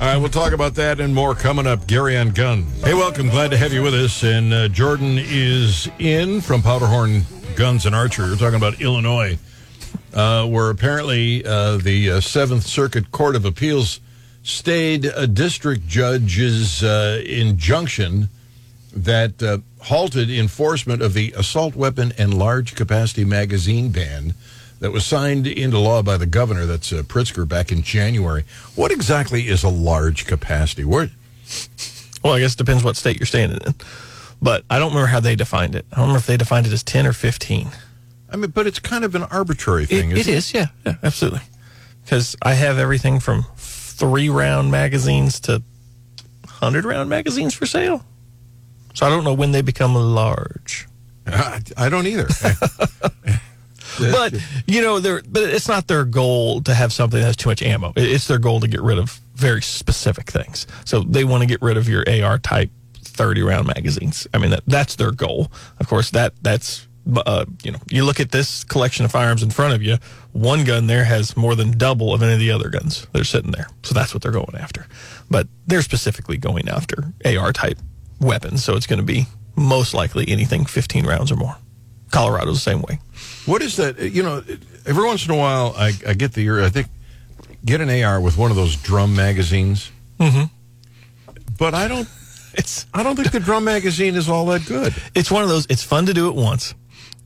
[0.00, 1.88] All right, we'll talk about that and more coming up.
[1.88, 2.62] Gary on Gun.
[2.84, 3.30] Hey, welcome.
[3.30, 4.22] Glad to have you with us.
[4.22, 7.22] And uh, Jordan is in from Powderhorn
[7.56, 8.30] Guns and Archery.
[8.30, 9.38] We're talking about Illinois,
[10.14, 13.98] uh, where apparently uh, the uh, Seventh Circuit Court of Appeals
[14.44, 18.28] stayed a district judge's uh, injunction
[18.94, 24.34] that uh, halted enforcement of the assault weapon and large capacity magazine ban
[24.80, 28.44] that was signed into law by the governor, that's uh, Pritzker, back in January.
[28.74, 30.84] What exactly is a large capacity?
[30.84, 31.10] Where,
[32.22, 33.74] Well, I guess it depends what state you're standing in.
[34.40, 35.84] But I don't remember how they defined it.
[35.92, 37.68] I don't remember if they defined it as 10 or 15.
[38.30, 40.10] I mean, but it's kind of an arbitrary thing.
[40.10, 41.40] It, isn't it is, yeah, yeah, absolutely.
[42.04, 45.62] Because I have everything from three round magazines to
[46.44, 48.04] 100 round magazines for sale.
[48.94, 50.86] So I don't know when they become large.
[51.26, 52.28] I, I don't either.
[54.12, 54.34] But
[54.66, 57.62] you know, they're but it's not their goal to have something that has too much
[57.62, 57.92] ammo.
[57.96, 60.66] It's their goal to get rid of very specific things.
[60.84, 62.70] So they want to get rid of your AR type
[63.02, 64.26] thirty round magazines.
[64.32, 65.50] I mean, that that's their goal.
[65.78, 69.50] Of course, that that's uh, you know, you look at this collection of firearms in
[69.50, 69.96] front of you.
[70.32, 73.24] One gun there has more than double of any of the other guns that are
[73.24, 73.68] sitting there.
[73.82, 74.86] So that's what they're going after.
[75.30, 77.78] But they're specifically going after AR type
[78.20, 78.62] weapons.
[78.64, 81.56] So it's going to be most likely anything fifteen rounds or more.
[82.10, 82.98] Colorado's the same way.
[83.46, 83.98] What is that?
[83.98, 84.42] You know,
[84.86, 86.88] every once in a while, I, I get the I think
[87.64, 89.90] get an AR with one of those drum magazines.
[90.18, 90.44] Mm-hmm.
[91.58, 92.08] But I don't.
[92.54, 94.94] It's I don't think the drum magazine is all that good.
[95.14, 95.66] it's one of those.
[95.70, 96.74] It's fun to do it once.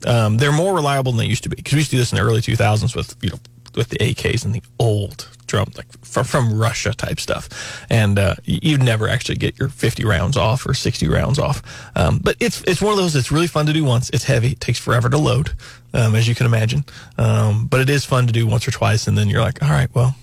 [0.05, 2.11] Um, they're more reliable than they used to be because we used to do this
[2.11, 3.39] in the early 2000s with you know
[3.75, 8.35] with the AKs and the old drum like from, from Russia type stuff, and uh,
[8.43, 11.61] you'd never actually get your 50 rounds off or 60 rounds off.
[11.95, 14.09] Um, but it's it's one of those that's really fun to do once.
[14.09, 14.53] It's heavy.
[14.53, 15.51] It takes forever to load,
[15.93, 16.85] um, as you can imagine.
[17.17, 19.69] Um, but it is fun to do once or twice, and then you're like, all
[19.69, 20.15] right, well,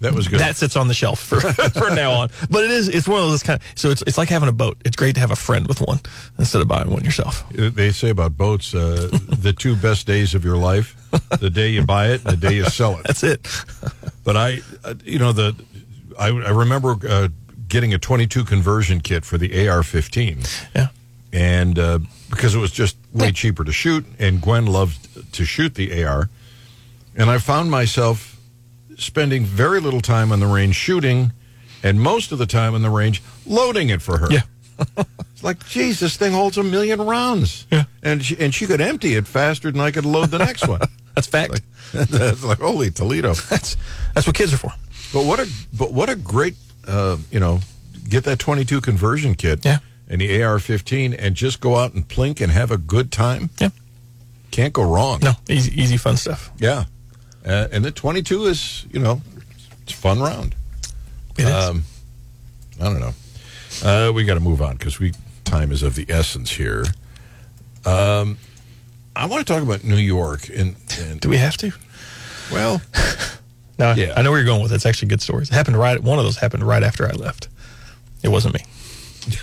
[0.00, 0.40] That was good.
[0.40, 1.40] that sits on the shelf for,
[1.80, 2.30] for now on.
[2.50, 4.52] But it is it's one of those kind of so it's it's like having a
[4.52, 4.76] boat.
[4.84, 6.00] It's great to have a friend with one
[6.38, 7.44] instead of buying one yourself.
[7.50, 10.94] they say about boats, uh, the two best days of your life:
[11.40, 13.02] the day you buy it, and the day you sell it.
[13.06, 13.46] That's it.
[14.24, 15.54] But I, uh, you know, the
[16.18, 17.28] I, I remember uh,
[17.68, 20.88] getting a 22 conversion kit for the AR-15, Yeah.
[21.32, 21.98] and uh,
[22.30, 26.28] because it was just way cheaper to shoot, and Gwen loved to shoot the AR,
[27.16, 28.33] and I found myself
[28.96, 31.32] spending very little time on the range shooting,
[31.82, 34.28] and most of the time on the range loading it for her.
[34.30, 34.42] Yeah.
[35.34, 37.66] It's like, geez, this thing holds a million rounds.
[37.72, 37.84] Yeah.
[38.04, 40.80] And she, and she could empty it faster than I could load the next one.
[41.16, 41.60] That's fact.
[41.92, 43.34] That's like, holy Toledo.
[43.34, 43.76] That's
[44.14, 44.72] that's what kids are for.
[45.12, 46.54] But what a but what a great
[46.86, 47.60] uh, you know
[48.08, 49.78] get that 22 conversion kit Yeah.
[50.08, 53.50] and the AR-15 and just go out and plink and have a good time.
[53.58, 53.70] Yeah.
[54.52, 55.18] Can't go wrong.
[55.20, 56.50] No, easy easy fun stuff.
[56.58, 56.84] Yeah,
[57.44, 59.20] uh, and the 22 is you know
[59.82, 60.54] it's a fun round.
[61.36, 61.46] It.
[61.46, 61.84] Um,
[62.80, 63.14] I don't know.
[63.84, 65.12] Uh, we got to move on because we
[65.44, 66.84] time is of the essence here.
[67.84, 68.38] Um,
[69.16, 71.72] I want to talk about New York and, and Do we have to?
[72.52, 72.80] well,
[73.78, 74.14] No, Yeah.
[74.16, 74.76] I know where you're going with it.
[74.76, 75.50] It's actually good stories.
[75.50, 77.48] It happened right one of those happened right after I left.
[78.22, 78.60] It wasn't me.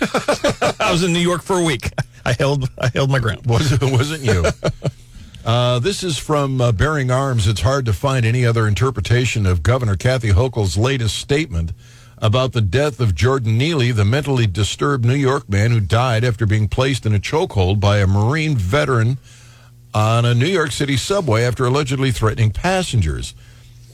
[0.80, 1.90] I was in New York for a week.
[2.24, 3.46] I held I held my ground.
[3.46, 4.44] was wasn't you.
[5.44, 7.48] Uh, this is from uh, Bearing Arms.
[7.48, 11.72] It's hard to find any other interpretation of Governor Kathy Hochul's latest statement
[12.18, 16.46] about the death of Jordan Neely, the mentally disturbed New York man who died after
[16.46, 19.18] being placed in a chokehold by a Marine veteran
[19.92, 23.34] on a New York City subway after allegedly threatening passengers.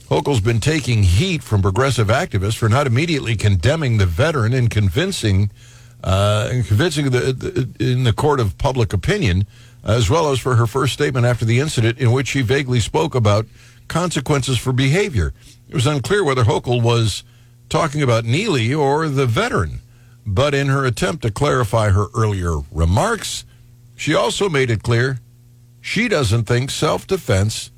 [0.07, 5.49] Hochul's been taking heat from progressive activists for not immediately condemning the veteran and convincing,
[6.03, 9.47] uh, and convincing the, the in the court of public opinion,
[9.83, 13.15] as well as for her first statement after the incident, in which she vaguely spoke
[13.15, 13.45] about
[13.87, 15.33] consequences for behavior.
[15.67, 17.23] It was unclear whether Hochul was
[17.69, 19.79] talking about Neely or the veteran,
[20.25, 23.45] but in her attempt to clarify her earlier remarks,
[23.95, 25.19] she also made it clear
[25.81, 27.71] she doesn't think self-defense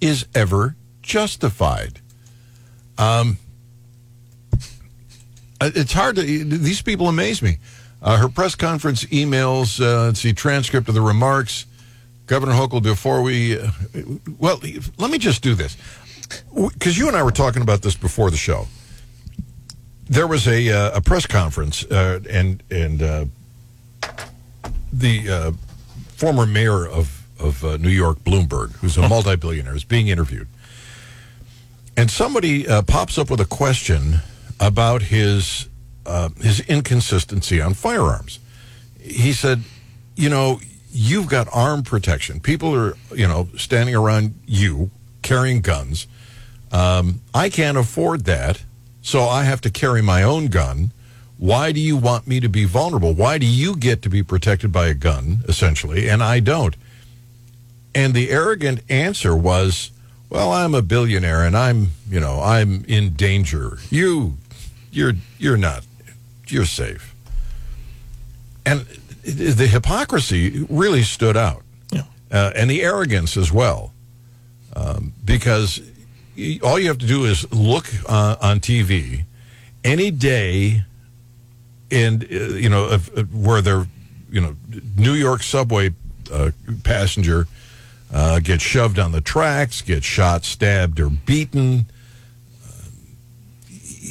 [0.00, 2.00] is ever justified.
[2.98, 3.38] Um,
[5.60, 6.22] it's hard to.
[6.22, 7.58] These people amaze me.
[8.04, 9.80] Uh, her press conference emails.
[9.80, 11.64] Uh, let's see transcript of the remarks.
[12.26, 12.82] Governor Hochul.
[12.82, 13.70] Before we, uh,
[14.38, 14.60] well,
[14.98, 15.76] let me just do this
[16.54, 18.66] because you and I were talking about this before the show.
[20.08, 23.24] There was a uh, a press conference, uh, and and uh,
[24.92, 25.52] the uh,
[26.08, 30.48] former mayor of of uh, New York, Bloomberg, who's a multi-billionaire, is being interviewed,
[31.96, 34.20] and somebody uh, pops up with a question
[34.60, 35.68] about his
[36.06, 38.38] uh, his inconsistency on firearms.
[39.00, 39.62] He said,
[40.16, 40.60] "You know,
[40.92, 42.40] you've got arm protection.
[42.40, 44.90] People are, you know, standing around you
[45.22, 46.06] carrying guns.
[46.72, 48.62] Um, I can't afford that,
[49.02, 50.90] so I have to carry my own gun."
[51.36, 53.12] Why do you want me to be vulnerable?
[53.12, 56.76] Why do you get to be protected by a gun, essentially, and I don't?
[57.94, 59.90] And the arrogant answer was,
[60.30, 63.78] "Well, I'm a billionaire and I'm, you know, I'm in danger.
[63.90, 64.38] You
[64.92, 65.84] you're you're not.
[66.48, 67.14] You're safe."
[68.66, 68.86] And
[69.22, 71.62] the hypocrisy really stood out.
[71.90, 72.02] Yeah.
[72.30, 73.92] Uh, and the arrogance as well.
[74.74, 75.80] Um, because
[76.62, 79.24] all you have to do is look uh, on TV
[79.84, 80.82] any day
[81.90, 82.96] and uh, you know
[83.32, 83.86] where they're
[84.30, 84.56] you know
[84.96, 85.94] New York subway
[86.32, 86.50] uh,
[86.82, 87.46] passenger
[88.12, 91.86] uh, gets shoved on the tracks, gets shot, stabbed, or beaten.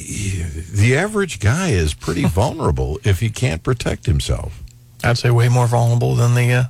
[0.04, 4.62] The average guy is pretty vulnerable if he can't protect himself.
[5.02, 6.64] I'd say way more vulnerable than the uh,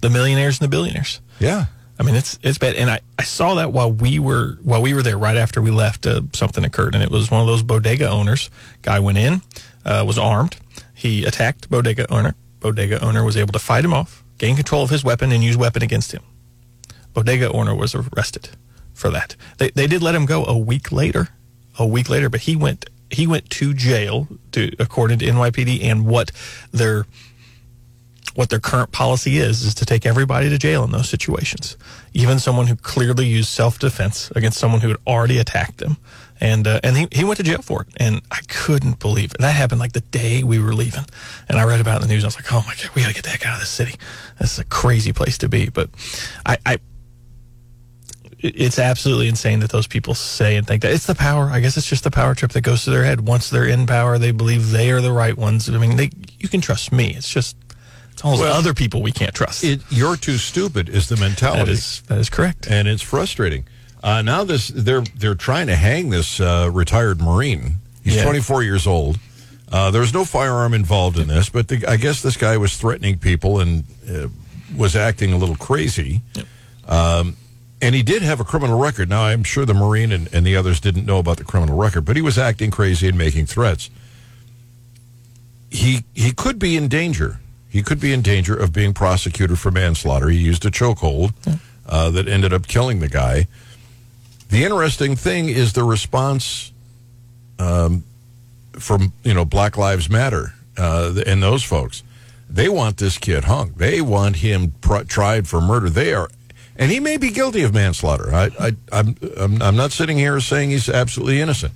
[0.00, 1.20] the millionaires and the billionaires.
[1.38, 1.66] Yeah.
[1.98, 4.94] I mean, it's it's bad, and I, I saw that while we were while we
[4.94, 5.18] were there.
[5.18, 8.48] Right after we left, uh, something occurred, and it was one of those bodega owners.
[8.80, 9.42] Guy went in,
[9.84, 10.56] uh, was armed.
[10.94, 12.34] He attacked bodega owner.
[12.60, 15.58] Bodega owner was able to fight him off, gain control of his weapon, and use
[15.58, 16.22] weapon against him.
[17.12, 18.48] Bodega owner was arrested
[18.94, 19.36] for that.
[19.58, 21.28] They they did let him go a week later,
[21.80, 26.06] a week later, but he went he went to jail to according to NYPD and
[26.06, 26.30] what
[26.70, 27.06] their
[28.34, 31.76] what their current policy is is to take everybody to jail in those situations,
[32.14, 35.96] even someone who clearly used self defense against someone who had already attacked them.
[36.40, 39.40] And uh, and he, he went to jail for it, and I couldn't believe it.
[39.40, 41.04] That happened like the day we were leaving,
[41.48, 42.24] and I read about it in the news.
[42.24, 43.68] I was like, oh my god, we got to get the heck out of this
[43.68, 43.96] city.
[44.38, 45.68] This is a crazy place to be.
[45.68, 45.90] But
[46.46, 46.78] I, I
[48.42, 51.50] it's absolutely insane that those people say and think that it's the power.
[51.50, 53.26] I guess it's just the power trip that goes to their head.
[53.26, 55.68] Once they're in power, they believe they are the right ones.
[55.68, 57.14] I mean, they you can trust me.
[57.14, 57.56] It's just
[58.12, 59.62] it's all Well, other people we can't trust.
[59.64, 61.64] It, you're too stupid is the mentality.
[61.64, 62.66] that is that is correct.
[62.70, 63.64] and it's frustrating.
[64.02, 67.76] Uh, now this they're they're trying to hang this uh, retired Marine.
[68.02, 68.24] He's Yeah.
[68.24, 69.18] 24 years old.
[69.70, 72.76] Uh, there was no firearm involved in this, but the, I guess this guy was
[72.76, 74.26] threatening people and uh,
[74.76, 76.22] was acting a little crazy.
[76.88, 77.36] Um,
[77.82, 79.08] and he did have a criminal record.
[79.08, 82.04] Now I'm sure the Marine and, and the others didn't know about the criminal record,
[82.04, 83.90] but he was acting crazy and making threats.
[85.70, 87.40] He he could be in danger.
[87.68, 90.28] He could be in danger of being prosecuted for manslaughter.
[90.28, 91.32] He used a chokehold
[91.86, 93.46] uh, that ended up killing the guy.
[94.48, 96.72] The interesting thing is the response
[97.60, 98.02] um,
[98.72, 102.02] from you know Black Lives Matter uh, and those folks.
[102.48, 103.74] They want this kid hung.
[103.76, 105.88] They want him pr- tried for murder.
[105.88, 106.28] They are,
[106.80, 108.34] and he may be guilty of manslaughter.
[108.34, 111.74] I, I, I'm, I'm, I'm not sitting here saying he's absolutely innocent.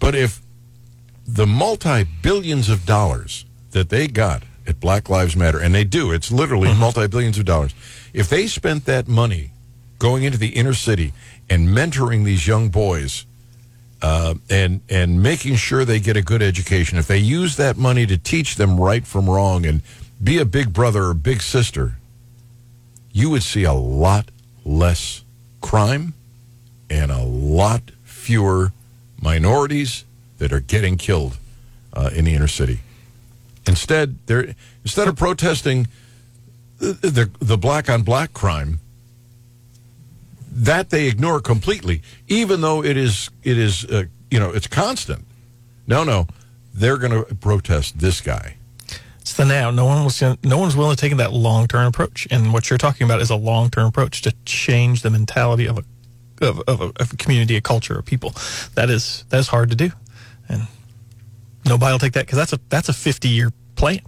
[0.00, 0.40] But if
[1.26, 6.10] the multi billions of dollars that they got at Black Lives Matter, and they do,
[6.10, 7.74] it's literally multi billions of dollars.
[8.14, 9.50] If they spent that money
[9.98, 11.12] going into the inner city
[11.50, 13.26] and mentoring these young boys
[14.00, 18.06] uh, and and making sure they get a good education, if they use that money
[18.06, 19.82] to teach them right from wrong and
[20.22, 21.98] be a big brother or big sister,
[23.14, 24.30] you would see a lot
[24.64, 25.24] less
[25.62, 26.12] crime
[26.90, 28.72] and a lot fewer
[29.22, 30.04] minorities
[30.38, 31.38] that are getting killed
[31.94, 32.80] uh, in the inner city.
[33.66, 35.86] Instead, they're instead of protesting
[36.78, 38.80] the, the black on black crime,
[40.52, 45.24] that they ignore completely, even though it is it is uh, you know it's constant.
[45.86, 46.26] No, no,
[46.74, 48.56] they're going to protest this guy.
[49.24, 49.70] It's the now.
[49.70, 52.28] No one was no one's willing to take that long term approach.
[52.30, 55.78] And what you're talking about is a long term approach to change the mentality of
[55.78, 55.84] a
[56.44, 58.34] of, of, a, of a community, a culture, of people.
[58.74, 59.92] That is that is hard to do,
[60.46, 60.66] and
[61.64, 64.00] nobody will take that because that's a that's a 50 year plan.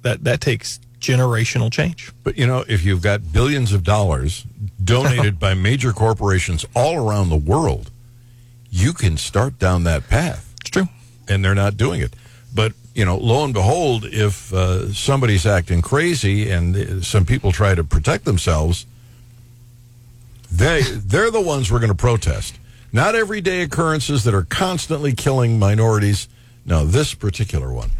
[0.00, 2.10] That that takes generational change.
[2.22, 4.46] But you know, if you've got billions of dollars
[4.82, 7.90] donated by major corporations all around the world,
[8.70, 10.54] you can start down that path.
[10.62, 10.88] It's true.
[11.28, 12.16] and they're not doing it.
[12.94, 17.74] You know, lo and behold, if uh, somebody's acting crazy and uh, some people try
[17.74, 18.86] to protect themselves,
[20.50, 22.56] they they're the ones we're going to protest.
[22.92, 26.28] Not everyday occurrences that are constantly killing minorities.
[26.64, 27.90] No, this particular one.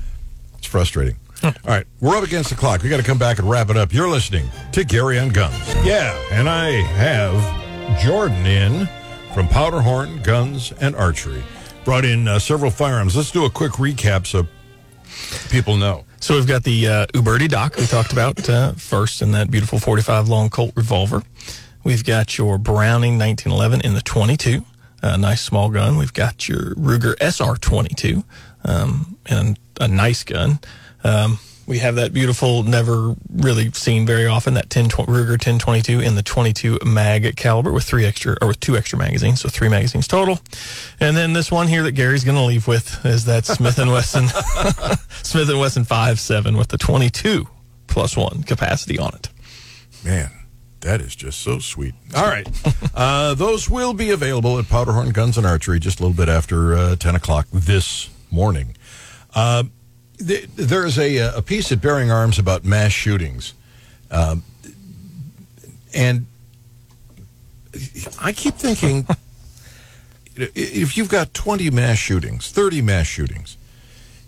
[0.57, 1.17] It's frustrating.
[1.43, 2.83] All right, we're up against the clock.
[2.83, 3.93] We got to come back and wrap it up.
[3.93, 5.75] You're listening to Gary on Guns.
[5.85, 8.89] Yeah, and I have Jordan in
[9.35, 11.43] from Powderhorn Guns and Archery.
[11.85, 13.17] Brought in uh, several firearms.
[13.17, 14.47] Let's do a quick recap so
[15.51, 16.05] people know.
[16.21, 19.79] So we've got the uh, Uberti Doc we talked about uh, first in that beautiful
[19.79, 21.23] 45 long Colt revolver.
[21.85, 24.65] We've got your Browning 1911 in the 22,
[25.03, 25.99] a nice small gun.
[25.99, 28.25] We've got your Ruger SR 22,
[28.65, 30.61] um, and a nice gun.
[31.03, 36.01] Um, we have that beautiful, never really seen very often, that 10, tw- Ruger 1022
[36.01, 39.69] in the 22 mag caliber with three extra, or with two extra magazines, so three
[39.69, 40.39] magazines total.
[41.01, 43.79] And then this one here that Gary's going to leave with is that Smith &
[43.79, 44.29] Wesson,
[45.23, 47.47] Smith & Wesson 5.7 with the 22
[47.87, 49.29] plus one capacity on it.
[50.05, 50.31] Man,
[50.81, 51.95] that is just so sweet.
[52.15, 52.47] All right.
[52.95, 56.75] uh, those will be available at Powderhorn Guns and Archery just a little bit after
[56.75, 58.77] uh, 10 o'clock this morning.
[59.35, 59.73] Uh, th-
[60.19, 63.55] there's a, a piece at Bearing Arms about mass shootings.
[64.11, 64.45] Um,
[65.95, 66.27] and
[68.21, 69.07] I keep thinking
[70.37, 73.57] if you've got 20 mass shootings, 30 mass shootings,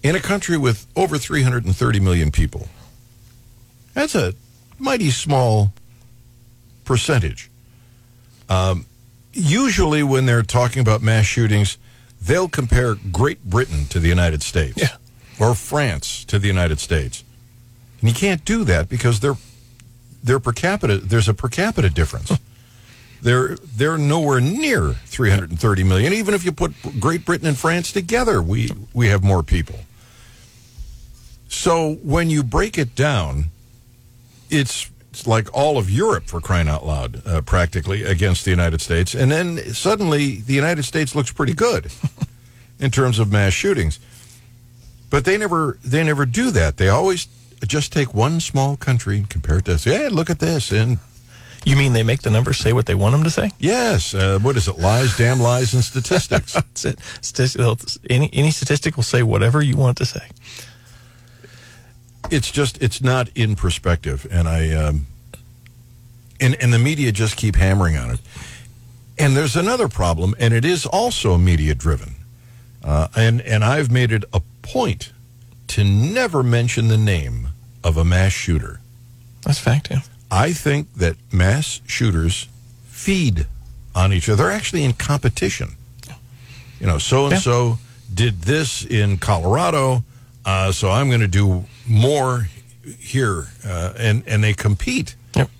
[0.03, 2.69] in a country with over 330 million people.
[3.95, 4.35] That's a
[4.79, 5.73] mighty small
[6.85, 7.51] percentage.
[8.49, 8.87] Um,
[9.33, 11.79] usually, when they're talking about mass shootings,
[12.21, 14.97] they'll compare Great Britain to the United States Yeah.
[15.39, 17.25] Or France to the United States.
[18.01, 19.37] And you can't do that because they're,
[20.23, 22.33] they're per capita, there's a per capita difference.
[23.23, 26.13] They're they're nowhere near 330 million.
[26.13, 29.81] Even if you put Great Britain and France together, we we have more people.
[31.49, 33.47] So when you break it down,
[34.51, 38.81] it's, it's like all of Europe for crying out loud, uh, practically against the United
[38.81, 41.91] States, and then suddenly the United States looks pretty good
[42.79, 43.99] in terms of mass shootings.
[45.11, 46.77] But they never they never do that.
[46.77, 47.29] They always
[47.67, 49.87] just take one small country and compare it to us.
[49.87, 50.99] Yeah, look at this and
[51.65, 53.51] You mean they make the numbers say what they want them to say?
[53.59, 54.15] Yes.
[54.15, 54.79] Uh, what is it?
[54.79, 56.53] Lies, damn lies, and statistics.
[56.55, 56.99] That's it.
[57.21, 60.29] Statistic, any any statistic will say whatever you want it to say.
[62.31, 65.07] it's just it's not in perspective, and I um,
[66.41, 68.21] and and the media just keep hammering on it.
[69.19, 72.17] And there's another problem, and it is also media driven.
[72.85, 75.13] Uh, and and I've made it a point
[75.69, 77.49] to never mention the name
[77.83, 78.81] of a mass shooter.
[79.43, 79.89] That's fact.
[79.91, 80.01] Yeah.
[80.31, 82.49] I think that mass shooters
[82.89, 83.47] feed
[83.95, 84.45] on each other.
[84.45, 85.77] They're actually in competition.
[86.81, 87.79] You know, so and so
[88.13, 90.05] did this in Colorado,
[90.45, 92.49] uh, so I'm going to do more
[92.99, 95.17] here, uh, and and they compete.
[95.35, 95.51] Yep.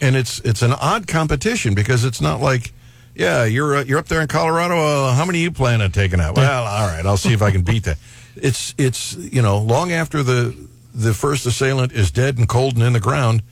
[0.00, 2.72] And it's it's an odd competition because it's not like,
[3.14, 4.76] yeah, you're uh, you're up there in Colorado.
[4.76, 6.36] Uh, how many you plan on taking out?
[6.36, 7.98] Well, all right, I'll see if I can beat that.
[8.36, 10.54] It's it's you know long after the
[10.94, 13.42] the first assailant is dead and cold and in the ground,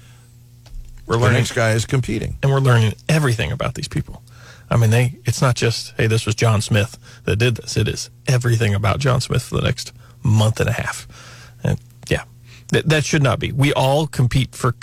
[1.07, 2.39] We're the learning next guy is competing.
[2.43, 4.23] and we're learning everything about these people.
[4.71, 5.19] I mean, they.
[5.25, 7.77] It's not just hey, this was John Smith that did this.
[7.77, 9.93] It is everything about John Smith for the next
[10.23, 11.07] month and a half.
[12.69, 13.53] That, that should not be.
[13.53, 14.75] We all compete for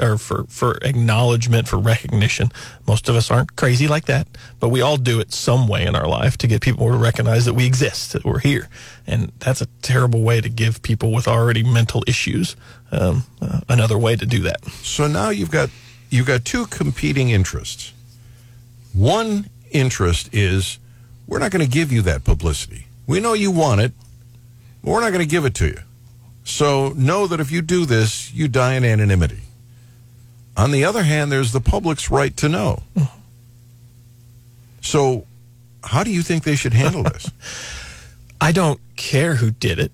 [0.00, 2.50] or for for acknowledgement, for recognition.
[2.86, 4.28] Most of us aren't crazy like that,
[4.60, 7.44] but we all do it some way in our life to get people to recognize
[7.44, 8.68] that we exist, that we're here.
[9.06, 12.56] And that's a terrible way to give people with already mental issues
[12.92, 14.64] um, uh, another way to do that.
[14.64, 15.70] So now you've got
[16.10, 17.92] you've got two competing interests.
[18.92, 20.78] One interest is
[21.26, 22.86] we're not going to give you that publicity.
[23.06, 23.92] We know you want it,
[24.82, 25.78] but we're not going to give it to you.
[26.44, 29.40] So know that if you do this, you die in anonymity.
[30.56, 32.82] On the other hand, there's the public's right to know.
[34.82, 35.26] So
[35.82, 37.30] how do you think they should handle this?
[38.40, 39.90] I don't care who did it.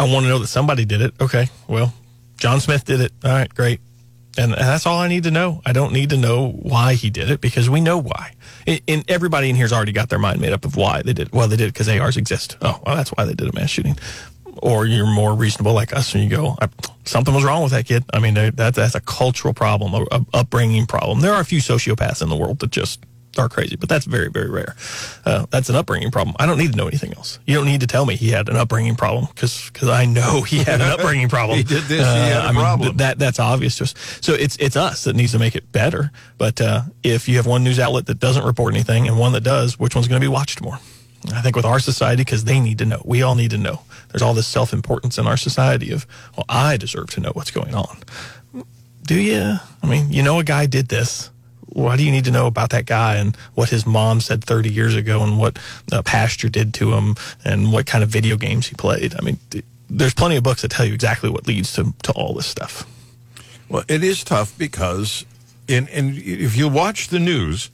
[0.00, 1.14] I want to know that somebody did it.
[1.20, 1.94] Okay, well,
[2.36, 3.12] John Smith did it.
[3.24, 3.80] All right, great.
[4.36, 5.62] And that's all I need to know.
[5.66, 8.34] I don't need to know why he did it because we know why.
[8.66, 11.32] And- everybody in here's already got their mind made up of why they did it.
[11.32, 12.56] Well, they did it because ARs exist.
[12.62, 13.98] Oh, well, that's why they did a mass shooting.
[14.62, 16.68] Or you're more reasonable like us and you go, I,
[17.04, 18.04] something was wrong with that kid.
[18.12, 21.20] I mean, they- that's, a cultural problem, a, a upbringing problem.
[21.20, 23.00] There are a few sociopaths in the world that just
[23.36, 24.74] are crazy, but that's very, very rare.
[25.24, 26.34] Uh, that's an upbringing problem.
[26.40, 27.38] I don't need to know anything else.
[27.46, 30.58] You don't need to tell me he had an upbringing problem because I know he
[30.64, 31.56] had an upbringing problem.
[31.58, 33.94] He did this, he had a I mean, th- that that's obvious to us.
[34.22, 36.10] So it's it's us that needs to make it better.
[36.36, 39.42] But uh, if you have one news outlet that doesn't report anything and one that
[39.44, 40.78] does, which one's going to be watched more?
[41.32, 43.02] I think with our society, because they need to know.
[43.04, 43.82] We all need to know.
[44.10, 47.50] There's all this self importance in our society of, well, I deserve to know what's
[47.50, 47.98] going on.
[49.02, 49.56] Do you?
[49.82, 51.30] I mean, you know, a guy did this.
[51.66, 54.70] Why do you need to know about that guy and what his mom said 30
[54.70, 55.58] years ago and what
[55.92, 59.14] uh, pasture did to him and what kind of video games he played?
[59.18, 62.12] I mean, th- there's plenty of books that tell you exactly what leads to, to
[62.12, 62.86] all this stuff.
[63.68, 65.26] Well, it is tough because,
[65.66, 67.70] in, and if you watch the news,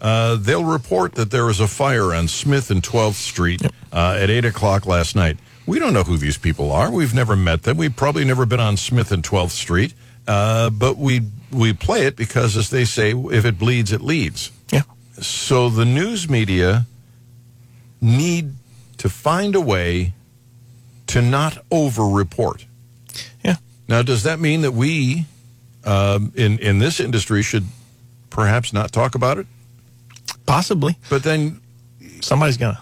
[0.00, 4.30] uh, they'll report that there was a fire on Smith and 12th Street uh, at
[4.30, 5.38] 8 o'clock last night.
[5.66, 6.90] We don't know who these people are.
[6.90, 7.76] We've never met them.
[7.76, 9.94] We've probably never been on Smith and 12th Street.
[10.26, 14.50] Uh, but we we play it because, as they say, if it bleeds, it leads.
[14.72, 14.82] Yeah.
[15.20, 16.86] So the news media
[18.00, 18.54] need
[18.98, 20.14] to find a way
[21.08, 22.66] to not over-report.
[23.44, 23.56] Yeah.
[23.88, 25.26] Now, does that mean that we,
[25.84, 27.66] um, in in this industry, should
[28.28, 29.46] perhaps not talk about it?
[30.46, 30.96] Possibly.
[31.10, 31.60] But then,
[32.20, 32.76] Somebody's going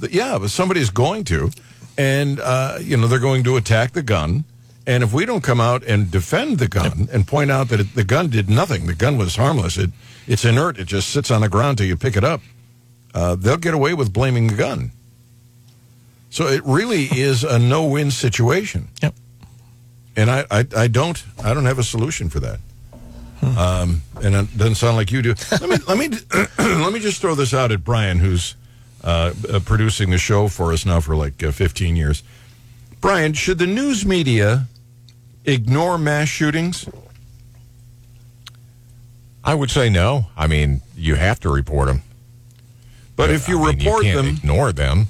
[0.00, 0.10] to.
[0.10, 1.50] yeah, but somebody's going to,
[1.96, 4.44] and uh, you know they're going to attack the gun.
[4.86, 7.94] And if we don't come out and defend the gun and point out that it,
[7.94, 9.76] the gun did nothing, the gun was harmless.
[9.78, 9.90] It
[10.26, 10.78] it's inert.
[10.78, 12.40] It just sits on the ground till you pick it up.
[13.14, 14.92] Uh, they'll get away with blaming the gun.
[16.30, 18.88] So it really is a no-win situation.
[19.02, 19.14] Yep.
[20.16, 22.60] And I, I, I don't I don't have a solution for that.
[23.42, 25.34] Um, and it doesn't sound like you do.
[25.50, 26.08] Let me let me
[26.58, 28.56] let me just throw this out at Brian, who's
[29.04, 32.22] uh, uh, producing the show for us now for like uh, 15 years.
[33.00, 34.66] Brian, should the news media
[35.44, 36.88] ignore mass shootings?
[39.44, 40.26] I would say no.
[40.36, 42.02] I mean, you have to report them.
[43.14, 45.06] But if you I mean, report you can't them, ignore them.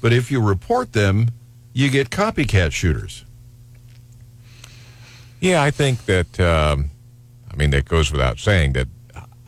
[0.00, 1.28] but if you report them,
[1.72, 3.24] you get copycat shooters.
[5.40, 6.40] Yeah, I think that.
[6.40, 6.90] Um,
[7.50, 8.88] I mean, that goes without saying that.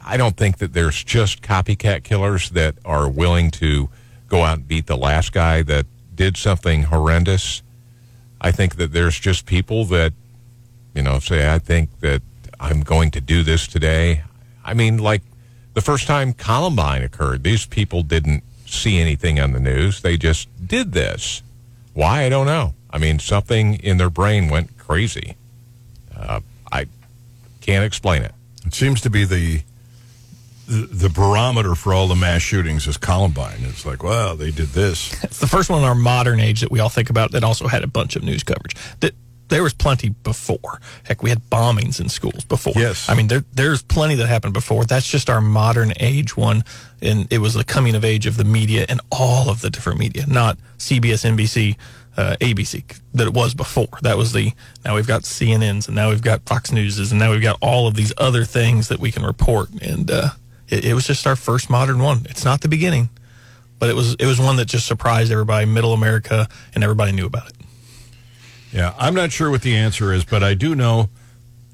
[0.02, 3.90] I don't think that there's just copycat killers that are willing to
[4.28, 7.62] go out and beat the last guy that did something horrendous.
[8.40, 10.12] I think that there's just people that,
[10.94, 12.22] you know, say, I think that
[12.58, 14.22] I'm going to do this today.
[14.64, 15.22] I mean, like
[15.74, 20.00] the first time Columbine occurred, these people didn't see anything on the news.
[20.00, 21.42] They just did this.
[21.92, 22.24] Why?
[22.24, 22.74] I don't know.
[22.90, 25.36] I mean, something in their brain went crazy.
[26.16, 26.40] Uh,
[27.60, 28.32] can't explain it.
[28.66, 29.62] It seems to be the,
[30.66, 33.58] the the barometer for all the mass shootings is Columbine.
[33.60, 35.12] It's like, well, they did this.
[35.24, 37.66] It's the first one in our modern age that we all think about that also
[37.68, 38.74] had a bunch of news coverage.
[39.00, 39.14] That
[39.50, 40.80] there was plenty before.
[41.04, 42.72] Heck, we had bombings in schools before.
[42.76, 43.08] Yes.
[43.08, 44.84] I mean, there, there's plenty that happened before.
[44.84, 46.64] That's just our modern age one,
[47.02, 49.98] and it was the coming of age of the media and all of the different
[49.98, 51.76] media, not CBS, NBC,
[52.16, 53.98] uh, ABC that it was before.
[54.02, 54.52] That was the
[54.84, 57.86] now we've got CNNs and now we've got Fox Newses and now we've got all
[57.86, 59.70] of these other things that we can report.
[59.80, 60.30] And uh,
[60.68, 62.26] it, it was just our first modern one.
[62.28, 63.10] It's not the beginning
[63.80, 67.26] but it was it was one that just surprised everybody, middle America, and everybody knew
[67.26, 67.54] about it.
[68.72, 71.10] Yeah, I'm not sure what the answer is, but I do know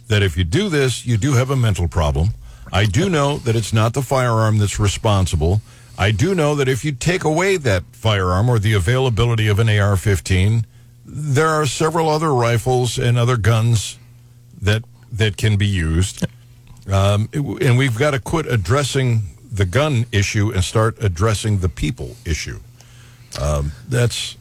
[0.09, 2.30] that if you do this, you do have a mental problem.
[2.72, 5.61] I do know that it's not the firearm that's responsible.
[5.99, 9.68] I do know that if you take away that firearm or the availability of an
[9.68, 10.66] AR 15,
[11.05, 13.99] there are several other rifles and other guns
[14.61, 14.82] that
[15.12, 16.26] that can be used.
[16.90, 22.16] Um, and we've got to quit addressing the gun issue and start addressing the people
[22.24, 22.61] issue.
[23.40, 24.36] Um, that's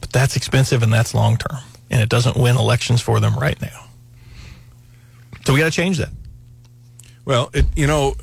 [0.00, 1.60] But that's expensive and that's long term,
[1.94, 3.86] and it doesn't win elections for them right now.
[5.46, 6.10] So we got to change that.
[7.24, 8.14] Well, it, you know,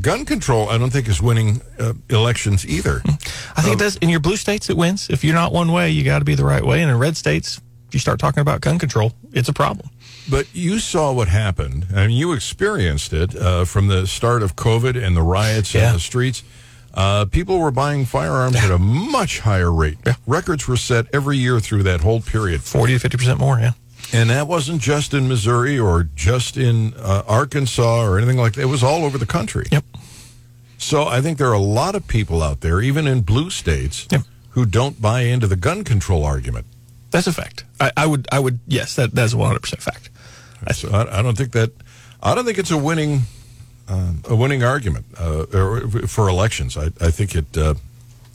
[0.00, 3.02] gun control, I don't think is winning uh, elections either.
[3.56, 3.96] I think it does.
[3.96, 5.10] In your blue states, it wins.
[5.10, 6.80] If you're not one way, you got to be the right way.
[6.80, 9.90] And in red states, if you start talking about gun control, it's a problem.
[10.30, 15.02] But you saw what happened, and you experienced it uh, from the start of COVID
[15.02, 15.88] and the riots Yeah.
[15.88, 16.42] in the streets.
[16.94, 19.98] Uh, people were buying firearms at a much higher rate.
[20.26, 22.62] Records were set every year through that whole period.
[22.62, 23.58] 40 to 50 percent more.
[23.58, 23.72] Yeah.
[24.12, 28.62] And that wasn't just in Missouri or just in uh, Arkansas or anything like that.
[28.62, 29.64] It was all over the country.
[29.72, 29.84] Yep.
[30.76, 34.06] So I think there are a lot of people out there, even in blue states,
[34.10, 34.22] Yep.
[34.50, 36.66] who don't buy into the gun control argument.
[37.10, 37.64] That's a fact.
[37.80, 38.26] I, I would.
[38.32, 38.58] I would.
[38.66, 40.10] Yes, that that's 100 percent fact.
[40.74, 41.70] So I, I don't think that.
[42.22, 43.22] I don't think it's a winning,
[43.88, 45.44] uh, a winning argument uh,
[46.06, 46.76] for elections.
[46.76, 47.74] I, I think it uh,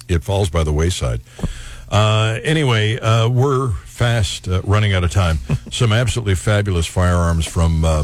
[0.08, 1.22] it falls by the wayside.
[1.90, 5.38] Uh, anyway, uh, we're fast uh, running out of time.
[5.72, 8.04] Some absolutely fabulous firearms from uh,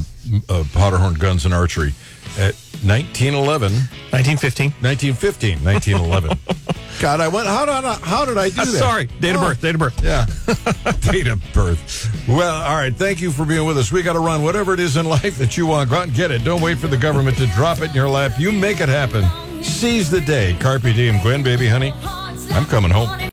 [0.73, 1.93] Powderhorn Guns and Archery
[2.37, 3.71] at 1911,
[4.11, 4.71] 1915.
[4.81, 6.37] 1915, 1911.
[7.01, 7.47] God, I went.
[7.47, 8.71] How did I, how did I do uh, that?
[8.71, 9.05] Sorry.
[9.19, 9.47] Date of Oh.
[9.47, 9.61] birth.
[9.61, 10.03] Date of birth.
[10.03, 10.25] Yeah.
[11.11, 12.27] Date of birth.
[12.29, 12.95] Well, all right.
[12.95, 13.91] Thank you for being with us.
[13.91, 15.89] We got to run whatever it is in life that you want.
[15.89, 16.43] Go out and get it.
[16.43, 18.33] Don't wait for the government to drop it in your lap.
[18.39, 19.25] You make it happen.
[19.63, 20.55] Seize the day.
[20.59, 21.93] Carpe diem, Gwen, baby, honey.
[22.51, 23.29] I'm coming home.